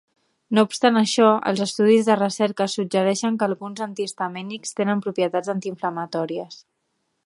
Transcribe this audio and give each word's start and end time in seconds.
No 0.57 0.61
obstant 0.67 0.95
això, 1.01 1.27
els 1.51 1.61
estudis 1.65 2.07
de 2.09 2.17
recerca 2.21 2.69
suggereixen 2.77 3.39
que 3.43 3.49
alguns 3.51 3.85
antihistamínics 3.89 4.75
tenen 4.81 5.07
propietats 5.09 5.57
antiinflamatòries. 5.59 6.63